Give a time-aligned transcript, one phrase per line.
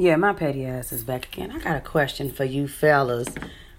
[0.00, 1.50] Yeah, my petty ass is back again.
[1.50, 3.26] I got a question for you fellas.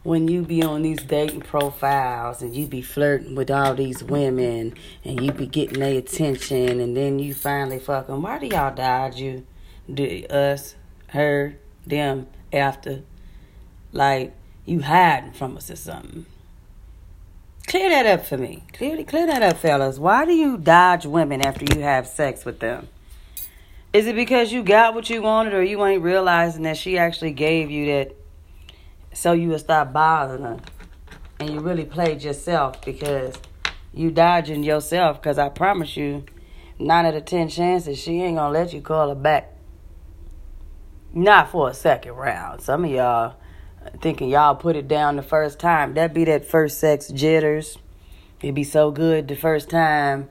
[0.03, 4.73] When you be on these dating profiles and you be flirting with all these women
[5.05, 8.75] and you be getting their attention and then you finally fuck them, why do y'all
[8.75, 9.45] dodge you?
[9.91, 10.75] Do us,
[11.07, 11.55] her,
[11.87, 13.03] them, after?
[13.93, 16.25] Like, you hiding from us or something.
[17.65, 18.65] Clear that up for me.
[18.73, 19.97] Clear, clear that up, fellas.
[19.97, 22.89] Why do you dodge women after you have sex with them?
[23.91, 27.31] Is it because you got what you wanted or you ain't realizing that she actually
[27.31, 28.15] gave you that
[29.13, 30.59] so you would stop bothering her?
[31.39, 33.33] And you really played yourself because
[33.91, 36.23] you dodging yourself because I promise you,
[36.77, 39.55] nine out of ten chances she ain't gonna let you call her back.
[41.11, 42.61] Not for a second round.
[42.61, 43.37] Some of y'all
[44.01, 45.95] thinking y'all put it down the first time.
[45.95, 47.79] That be that first sex jitters.
[48.39, 50.29] It'd be so good the first time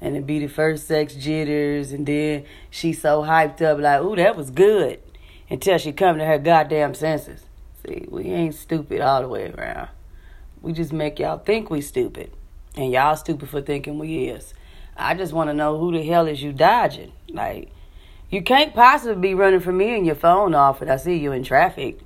[0.00, 4.16] and it be the first sex jitters, and then she so hyped up like, "Ooh,
[4.16, 5.00] that was good,"
[5.48, 7.46] until she come to her goddamn senses.
[7.86, 9.88] See, we ain't stupid all the way around.
[10.62, 12.32] We just make y'all think we stupid,
[12.76, 14.54] and y'all stupid for thinking we is.
[14.96, 17.12] I just want to know who the hell is you dodging?
[17.28, 17.70] Like,
[18.30, 21.32] you can't possibly be running from me and your phone off, and I see you
[21.32, 22.00] in traffic,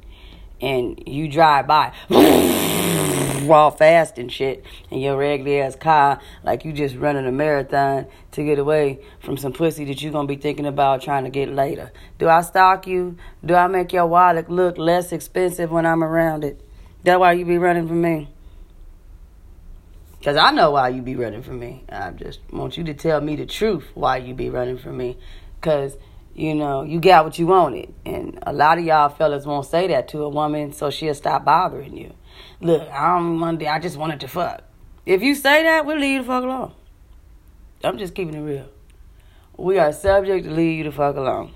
[0.60, 1.92] and you drive by.
[3.52, 8.06] all fast and shit in your regular ass car like you just running a marathon
[8.32, 11.48] to get away from some pussy that you gonna be thinking about trying to get
[11.48, 11.92] later.
[12.18, 13.16] Do I stalk you?
[13.44, 16.60] Do I make your wallet look less expensive when I'm around it?
[17.04, 18.28] That why you be running from me?
[20.22, 21.84] Cause I know why you be running from me.
[21.88, 25.16] I just want you to tell me the truth why you be running from me.
[25.60, 25.96] Cause
[26.34, 29.88] you know you got what you wanted, and a lot of y'all fellas won't say
[29.88, 32.14] that to a woman, so she'll stop bothering you.
[32.60, 34.62] Look, I don't I just wanted to fuck.
[35.06, 36.72] If you say that, we'll leave you the fuck alone.
[37.82, 38.68] I'm just keeping it real.
[39.56, 41.54] We are subject to leave you the fuck alone.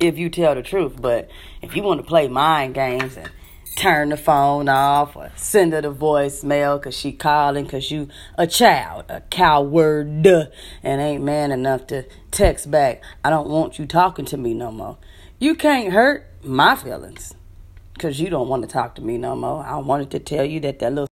[0.00, 1.00] If you tell the truth.
[1.00, 1.30] But
[1.62, 3.30] if you want to play mind games and
[3.78, 8.46] turn the phone off or send her the voicemail because she calling because you a
[8.46, 14.24] child, a coward, and ain't man enough to text back, I don't want you talking
[14.26, 14.98] to me no more.
[15.38, 17.34] You can't hurt my feelings
[17.98, 19.64] because you don't want to talk to me no more.
[19.64, 21.06] I wanted to tell you that that little